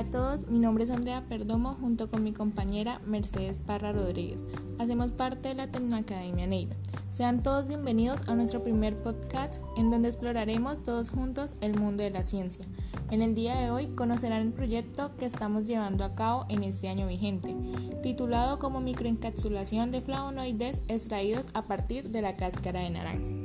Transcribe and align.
Hola 0.00 0.08
a 0.08 0.12
todos, 0.12 0.48
mi 0.48 0.58
nombre 0.58 0.84
es 0.84 0.88
Andrea 0.88 1.26
Perdomo 1.28 1.74
junto 1.74 2.08
con 2.08 2.22
mi 2.22 2.32
compañera 2.32 3.02
Mercedes 3.04 3.58
Parra 3.58 3.92
Rodríguez. 3.92 4.42
Hacemos 4.78 5.10
parte 5.10 5.50
de 5.50 5.54
la 5.54 5.70
Tecnoacademia 5.70 6.46
Neiva. 6.46 6.74
Sean 7.10 7.42
todos 7.42 7.68
bienvenidos 7.68 8.26
a 8.26 8.34
nuestro 8.34 8.62
primer 8.62 8.96
podcast 9.02 9.60
en 9.76 9.90
donde 9.90 10.08
exploraremos 10.08 10.82
todos 10.84 11.10
juntos 11.10 11.52
el 11.60 11.78
mundo 11.78 12.02
de 12.02 12.08
la 12.08 12.22
ciencia. 12.22 12.64
En 13.10 13.20
el 13.20 13.34
día 13.34 13.60
de 13.60 13.70
hoy 13.70 13.88
conocerán 13.88 14.40
el 14.40 14.52
proyecto 14.54 15.14
que 15.18 15.26
estamos 15.26 15.66
llevando 15.66 16.06
a 16.06 16.14
cabo 16.14 16.46
en 16.48 16.64
este 16.64 16.88
año 16.88 17.06
vigente, 17.06 17.54
titulado 18.02 18.58
como 18.58 18.80
microencapsulación 18.80 19.90
de 19.90 20.00
flavonoides 20.00 20.80
extraídos 20.88 21.48
a 21.52 21.60
partir 21.60 22.08
de 22.08 22.22
la 22.22 22.38
cáscara 22.38 22.80
de 22.80 22.88
naranja. 22.88 23.40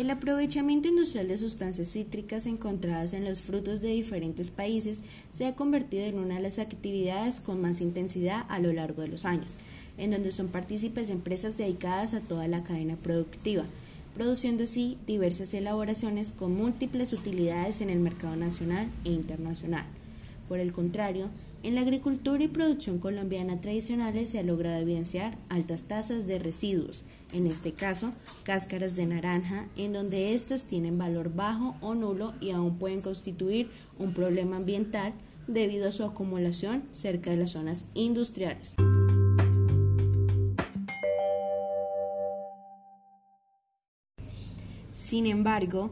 El 0.00 0.08
aprovechamiento 0.08 0.88
industrial 0.88 1.28
de 1.28 1.36
sustancias 1.36 1.90
cítricas 1.90 2.46
encontradas 2.46 3.12
en 3.12 3.26
los 3.26 3.42
frutos 3.42 3.82
de 3.82 3.88
diferentes 3.88 4.50
países 4.50 5.02
se 5.30 5.44
ha 5.44 5.54
convertido 5.54 6.04
en 6.04 6.18
una 6.18 6.36
de 6.36 6.40
las 6.40 6.58
actividades 6.58 7.42
con 7.42 7.60
más 7.60 7.82
intensidad 7.82 8.46
a 8.48 8.60
lo 8.60 8.72
largo 8.72 9.02
de 9.02 9.08
los 9.08 9.26
años, 9.26 9.58
en 9.98 10.12
donde 10.12 10.32
son 10.32 10.48
partícipes 10.48 11.10
empresas 11.10 11.58
dedicadas 11.58 12.14
a 12.14 12.20
toda 12.20 12.48
la 12.48 12.64
cadena 12.64 12.96
productiva, 12.96 13.64
produciendo 14.14 14.64
así 14.64 14.96
diversas 15.06 15.52
elaboraciones 15.52 16.30
con 16.30 16.56
múltiples 16.56 17.12
utilidades 17.12 17.82
en 17.82 17.90
el 17.90 18.00
mercado 18.00 18.36
nacional 18.36 18.88
e 19.04 19.10
internacional. 19.10 19.84
Por 20.48 20.60
el 20.60 20.72
contrario, 20.72 21.28
en 21.62 21.74
la 21.74 21.82
agricultura 21.82 22.42
y 22.42 22.48
producción 22.48 22.98
colombiana 22.98 23.60
tradicionales 23.60 24.30
se 24.30 24.38
ha 24.38 24.42
logrado 24.42 24.80
evidenciar 24.80 25.36
altas 25.48 25.84
tasas 25.84 26.26
de 26.26 26.38
residuos, 26.38 27.04
en 27.32 27.46
este 27.46 27.72
caso 27.72 28.12
cáscaras 28.44 28.96
de 28.96 29.06
naranja, 29.06 29.68
en 29.76 29.92
donde 29.92 30.34
éstas 30.34 30.64
tienen 30.64 30.96
valor 30.96 31.34
bajo 31.34 31.76
o 31.80 31.94
nulo 31.94 32.32
y 32.40 32.50
aún 32.50 32.78
pueden 32.78 33.02
constituir 33.02 33.70
un 33.98 34.14
problema 34.14 34.56
ambiental 34.56 35.12
debido 35.46 35.88
a 35.88 35.92
su 35.92 36.04
acumulación 36.04 36.84
cerca 36.92 37.30
de 37.30 37.36
las 37.36 37.50
zonas 37.50 37.86
industriales. 37.94 38.76
Sin 44.94 45.26
embargo, 45.26 45.90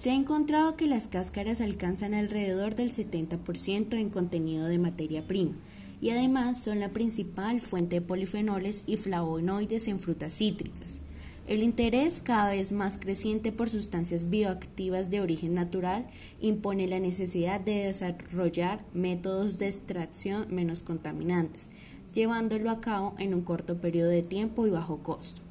se 0.00 0.10
ha 0.10 0.14
encontrado 0.14 0.76
que 0.76 0.86
las 0.86 1.08
cáscaras 1.08 1.60
alcanzan 1.60 2.14
alrededor 2.14 2.74
del 2.74 2.90
70% 2.90 3.98
en 3.98 4.08
contenido 4.08 4.66
de 4.66 4.78
materia 4.78 5.26
prima 5.26 5.52
y 6.00 6.08
además 6.08 6.62
son 6.64 6.80
la 6.80 6.88
principal 6.88 7.60
fuente 7.60 7.96
de 7.96 8.00
polifenoles 8.00 8.82
y 8.86 8.96
flavonoides 8.96 9.88
en 9.88 9.98
frutas 9.98 10.32
cítricas. 10.32 11.00
El 11.46 11.62
interés 11.62 12.22
cada 12.22 12.50
vez 12.50 12.72
más 12.72 12.96
creciente 12.96 13.52
por 13.52 13.68
sustancias 13.68 14.30
bioactivas 14.30 15.10
de 15.10 15.20
origen 15.20 15.52
natural 15.52 16.06
impone 16.40 16.88
la 16.88 16.98
necesidad 16.98 17.60
de 17.60 17.84
desarrollar 17.84 18.82
métodos 18.94 19.58
de 19.58 19.68
extracción 19.68 20.46
menos 20.48 20.82
contaminantes, 20.82 21.68
llevándolo 22.14 22.70
a 22.70 22.80
cabo 22.80 23.14
en 23.18 23.34
un 23.34 23.42
corto 23.42 23.76
periodo 23.82 24.08
de 24.08 24.22
tiempo 24.22 24.66
y 24.66 24.70
bajo 24.70 25.02
costo. 25.02 25.42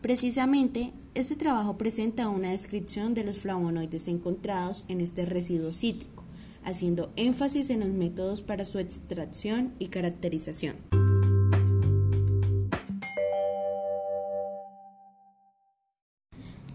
Precisamente, 0.00 0.92
este 1.18 1.34
trabajo 1.34 1.76
presenta 1.76 2.28
una 2.28 2.52
descripción 2.52 3.12
de 3.12 3.24
los 3.24 3.40
flavonoides 3.40 4.06
encontrados 4.06 4.84
en 4.86 5.00
este 5.00 5.26
residuo 5.26 5.72
cítrico, 5.72 6.22
haciendo 6.62 7.12
énfasis 7.16 7.70
en 7.70 7.80
los 7.80 7.88
métodos 7.88 8.40
para 8.40 8.64
su 8.64 8.78
extracción 8.78 9.74
y 9.80 9.88
caracterización. 9.88 10.76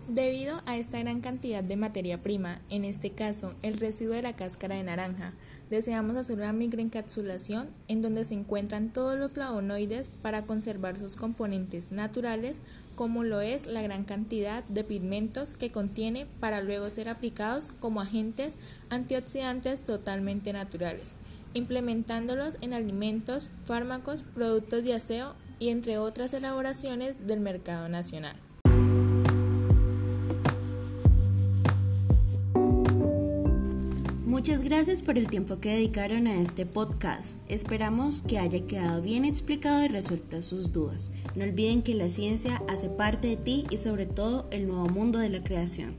Debido 0.10 0.62
a 0.66 0.76
esta 0.76 1.00
gran 1.00 1.22
cantidad 1.22 1.64
de 1.64 1.78
materia 1.78 2.22
prima, 2.22 2.62
en 2.70 2.84
este 2.84 3.12
caso 3.12 3.56
el 3.62 3.80
residuo 3.80 4.14
de 4.14 4.24
la 4.24 4.36
cáscara 4.36 4.76
de 4.76 4.84
naranja, 4.84 5.34
deseamos 5.70 6.16
hacer 6.16 6.38
una 6.38 6.54
microencapsulación 6.54 7.70
en 7.88 8.02
donde 8.02 8.26
se 8.26 8.34
encuentran 8.34 8.90
todos 8.90 9.18
los 9.18 9.32
flavonoides 9.32 10.10
para 10.22 10.44
conservar 10.44 11.00
sus 11.00 11.16
componentes 11.16 11.92
naturales 11.92 12.58
como 12.96 13.24
lo 13.24 13.42
es 13.42 13.66
la 13.66 13.82
gran 13.82 14.04
cantidad 14.04 14.64
de 14.66 14.84
pigmentos 14.84 15.54
que 15.54 15.72
contiene 15.72 16.28
para 16.40 16.62
luego 16.62 16.90
ser 16.90 17.10
aplicados 17.10 17.72
como 17.80 18.02
agentes 18.02 18.56
antioxidantes 18.90 19.82
totalmente 19.82 20.54
naturales, 20.54 21.06
implementándolos 21.54 22.56
en 22.62 22.74
alimentos, 22.74 23.50
fármacos, 23.66 24.24
productos 24.36 24.84
de 24.84 24.94
aseo 24.94 25.34
y 25.60 25.70
entre 25.70 25.98
otras 25.98 26.34
elaboraciones 26.34 27.26
del 27.26 27.40
mercado 27.40 27.90
nacional. 27.90 28.36
Muchas 34.34 34.64
gracias 34.64 35.04
por 35.04 35.20
el 35.20 35.28
tiempo 35.28 35.60
que 35.60 35.70
dedicaron 35.70 36.26
a 36.26 36.42
este 36.42 36.66
podcast. 36.66 37.38
Esperamos 37.50 38.24
que 38.24 38.40
haya 38.40 38.66
quedado 38.66 39.00
bien 39.00 39.26
explicado 39.26 39.86
y 39.86 39.90
resueltas 39.90 40.46
sus 40.46 40.72
dudas. 40.72 41.12
No 41.36 41.44
olviden 41.44 41.84
que 41.84 41.94
la 41.94 42.10
ciencia 42.10 42.64
hace 42.68 42.90
parte 42.90 43.28
de 43.28 43.38
ti 43.38 43.68
y 43.70 43.78
sobre 43.78 44.08
todo 44.08 44.48
el 44.50 44.68
nuevo 44.68 44.88
mundo 44.88 45.20
de 45.20 45.30
la 45.30 45.44
creación. 45.44 45.98